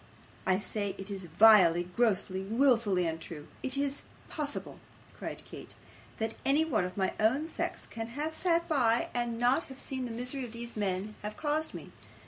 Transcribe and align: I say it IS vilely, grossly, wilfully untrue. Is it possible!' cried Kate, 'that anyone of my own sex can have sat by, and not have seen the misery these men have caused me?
I 0.47 0.57
say 0.57 0.95
it 0.97 1.11
IS 1.11 1.25
vilely, 1.25 1.83
grossly, 1.95 2.41
wilfully 2.41 3.05
untrue. 3.05 3.47
Is 3.61 3.77
it 3.77 4.01
possible!' 4.29 4.79
cried 5.15 5.43
Kate, 5.45 5.75
'that 6.17 6.33
anyone 6.43 6.85
of 6.85 6.97
my 6.97 7.13
own 7.19 7.45
sex 7.45 7.85
can 7.85 8.07
have 8.07 8.33
sat 8.33 8.67
by, 8.67 9.09
and 9.13 9.37
not 9.37 9.65
have 9.65 9.79
seen 9.79 10.05
the 10.05 10.11
misery 10.11 10.47
these 10.47 10.75
men 10.75 11.13
have 11.21 11.37
caused 11.37 11.75
me? 11.75 11.91